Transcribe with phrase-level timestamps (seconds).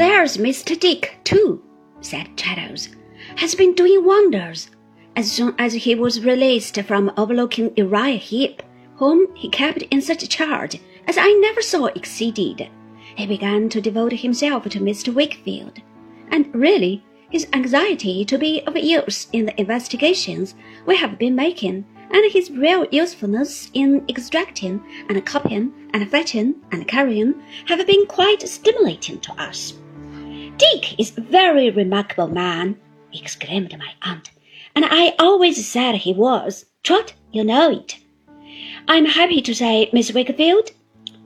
[0.00, 0.80] There's Mr.
[0.80, 1.62] Dick, too,
[2.00, 2.88] said Traddles.
[3.36, 4.70] Has been doing wonders.
[5.14, 8.62] As soon as he was released from overlooking Uriah Heep,
[8.96, 12.70] whom he kept in such charge as I never saw exceeded,
[13.14, 15.12] he began to devote himself to Mr.
[15.12, 15.82] Wickfield,
[16.30, 20.54] and really his anxiety to be of use in the investigations
[20.86, 26.88] we have been making, and his real usefulness in extracting and copying and fetching and
[26.88, 27.34] carrying
[27.66, 29.74] have been quite stimulating to us.
[30.72, 32.76] Dick is a very remarkable man,
[33.12, 34.30] exclaimed my aunt,
[34.76, 36.66] and I always said he was.
[36.84, 37.96] Trot, you know it.
[38.86, 40.70] I'm happy to say, Miss Wickfield,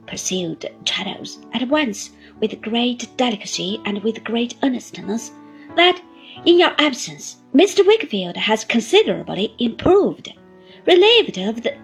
[0.07, 2.09] pursued Traddles at once
[2.39, 5.31] with great delicacy and with great earnestness,
[5.75, 6.01] that
[6.45, 7.85] in your absence Mr.
[7.85, 10.33] Wickfield has considerably improved,
[10.87, 11.77] relieved of the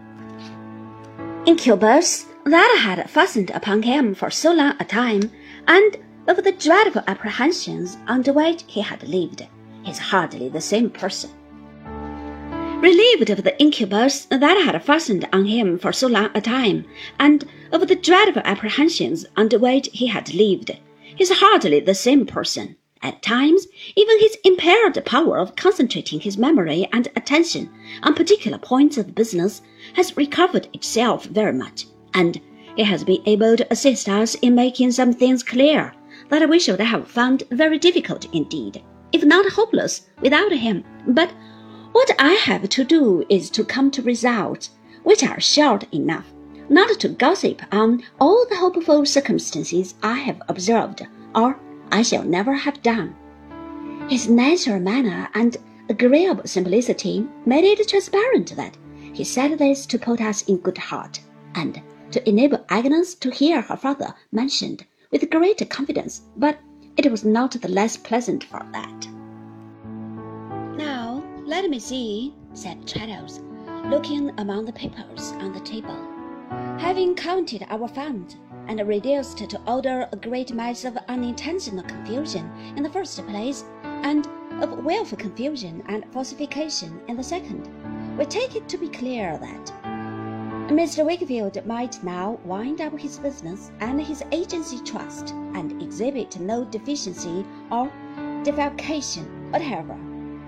[1.46, 5.32] incubus that had fastened upon him for so long a time,
[5.68, 9.48] and of the dreadful apprehensions under which he had lived.
[9.84, 11.32] He is hardly the same person.
[12.82, 16.86] Relieved of the incubus that had fastened on him for so long a time,
[17.20, 20.78] and of the dreadful apprehensions under which he had lived,
[21.16, 22.76] he is hardly the same person.
[23.04, 27.70] At times, even his impaired power of concentrating his memory and attention
[28.04, 29.62] on particular points of business
[29.94, 32.40] has recovered itself very much, and
[32.76, 35.94] he has been able to assist us in making some things clear
[36.32, 40.84] that we should have found very difficult indeed, if not hopeless, without him.
[41.06, 41.32] But
[41.92, 44.72] what I have to do is to come to results
[45.04, 46.32] which are short enough,
[46.70, 51.60] not to gossip on all the hopeful circumstances I have observed, or
[51.92, 53.14] I shall never have done.
[54.10, 55.58] His natural manner and
[55.90, 58.78] agreeable simplicity made it transparent that
[59.14, 61.20] he said this to put us in good heart,
[61.56, 66.58] and to enable Agnes to hear her father mentioned with great confidence, but
[66.98, 69.08] it was not the less pleasant for that.
[70.78, 73.42] Now, let me see, said Traddles,
[73.90, 75.98] looking among the papers on the table.
[76.80, 78.36] Having counted our funds,
[78.68, 84.28] and reduced to order a great mass of unintentional confusion in the first place, and
[84.62, 87.70] of wilful confusion and falsification in the second,
[88.18, 89.74] we take it to be clear that
[90.72, 91.06] Mr.
[91.06, 97.46] Wickfield might now wind up his business and his agency trust and exhibit no deficiency
[97.70, 97.92] or
[98.44, 99.98] defalcation whatever.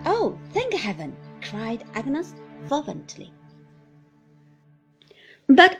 [0.05, 1.13] Oh, thank heaven!
[1.41, 2.35] cried Agnes
[2.69, 3.33] fervently.
[5.49, 5.79] But,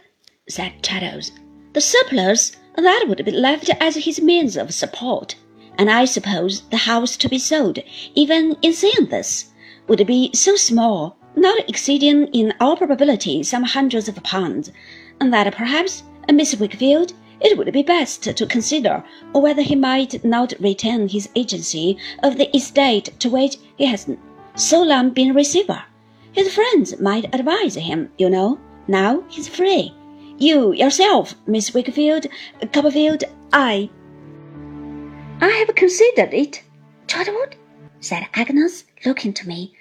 [0.49, 1.31] said Traddles,
[1.71, 5.35] the surplus that would be left as his means of support,
[5.77, 7.79] and I suppose the house to be sold,
[8.13, 9.53] even in saying this,
[9.87, 14.71] would be so small, not exceeding in all probability some hundreds of pounds,
[15.19, 20.53] and that perhaps, Miss Wickfield, it would be best to consider whether he might not
[20.59, 24.09] retain his agency of the estate to which he has
[24.55, 25.83] so long been receiver.
[26.31, 28.59] His friends might advise him, you know.
[28.87, 29.93] Now he's free
[30.37, 32.27] you yourself, Miss Wickfield,
[32.71, 33.89] Copperfield, I.
[35.41, 36.63] I have considered it,
[37.07, 37.55] Trotwood,
[37.99, 39.73] said Agnes, looking to me,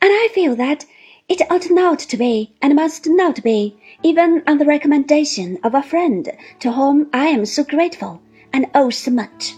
[0.00, 0.84] and I feel that
[1.28, 5.82] it ought not to be, and must not be, even on the recommendation of a
[5.82, 8.22] friend to whom I am so grateful
[8.52, 9.54] and owe so much.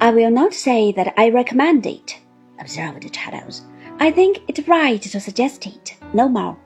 [0.00, 2.18] I will not say that I recommend it,
[2.58, 3.62] observed Traddles.
[3.98, 6.56] I think it right to suggest it, no more.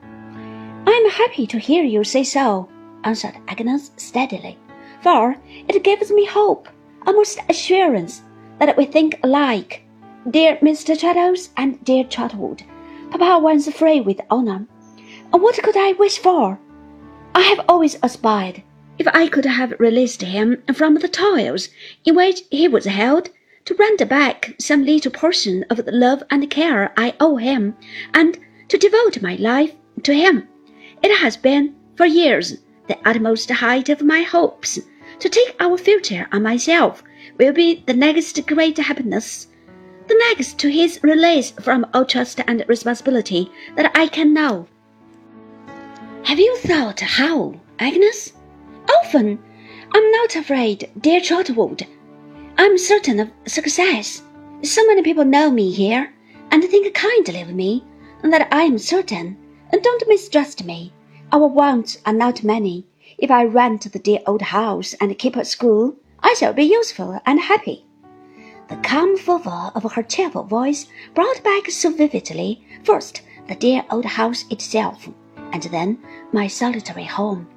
[0.86, 2.68] I am happy to hear you say so,
[3.02, 4.56] answered Agnes steadily,
[5.02, 5.36] for
[5.68, 6.68] it gives me hope,
[7.06, 8.22] almost assurance,
[8.60, 9.82] that we think alike.
[10.30, 10.98] Dear Mr.
[10.98, 12.62] Traddles and dear Trotwood,
[13.10, 14.66] Papa wants free with honor.
[15.32, 16.58] And what could I wish for?
[17.34, 18.62] I have always aspired,
[18.98, 21.68] if I could have released him from the toils
[22.04, 23.30] in which he was held,
[23.64, 27.76] to render back some little portion of the love and care I owe him,
[28.14, 28.38] and
[28.68, 30.48] to devote my life to him.
[31.02, 32.58] It has been, for years,
[32.88, 34.78] the utmost height of my hopes.
[35.20, 37.02] To take our future on myself
[37.38, 39.48] will be the next great happiness,
[40.08, 44.66] the next to his release from all trust and responsibility that I can know.
[46.24, 48.32] Have you thought how, Agnes?
[48.88, 49.38] Often.
[49.94, 51.86] I'm not afraid, dear Trotwood.
[52.58, 54.22] I'm certain of success.
[54.62, 56.12] So many people know me here,
[56.50, 57.84] and think kindly of me,
[58.22, 59.36] and that I am certain.
[59.70, 60.92] And don't mistrust me.
[61.32, 62.86] Our wants are not many.
[63.18, 67.20] If I rent the dear old house and keep a school, I shall be useful
[67.26, 67.84] and happy.
[68.68, 74.04] The calm fervor of her cheerful voice brought back so vividly, first the dear old
[74.04, 75.08] house itself,
[75.52, 75.98] and then
[76.32, 77.48] my solitary home,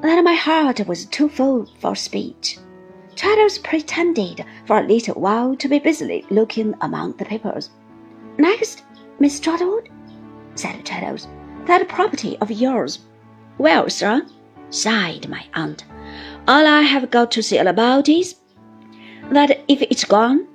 [0.00, 2.58] that my heart was too full for speech.
[3.16, 7.70] Traddles pretended for a little while to be busily looking among the papers.
[8.38, 8.84] Next,
[9.18, 9.88] Miss Trotwood,
[10.54, 11.26] said Traddles,
[11.66, 13.00] that property of yours.
[13.58, 14.24] Well, sir,
[14.70, 15.84] sighed my aunt,
[16.46, 18.36] all I have got to say about is
[19.30, 20.46] that if it's gone,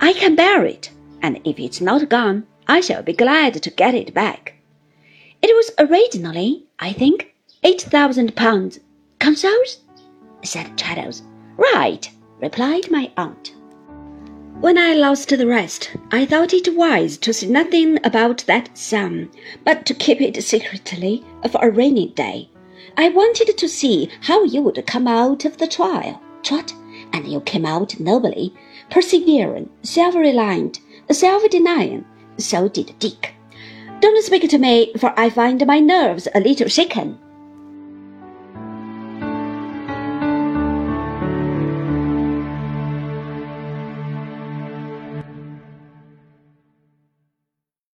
[0.00, 0.90] I can bear it,
[1.22, 4.54] and if it's not gone, I shall be glad to get it back.
[5.42, 8.80] It was originally, I think, eight thousand pounds.
[9.18, 9.80] Consols?
[10.42, 11.22] said Traddles.
[11.56, 12.10] Right,
[12.40, 13.54] replied my aunt.
[14.60, 19.30] When I lost the rest, I thought it wise to say nothing about that sum,
[19.64, 22.48] but to keep it secretly for a rainy day.
[22.96, 26.72] I wanted to see how you would come out of the trial, Trot,
[27.14, 28.52] and you came out nobly,
[28.90, 30.80] persevering, self-reliant,
[31.10, 32.04] self-denying.
[32.38, 33.34] So did Dick.
[34.00, 37.18] Don't speak to me, for I find my nerves a little shaken.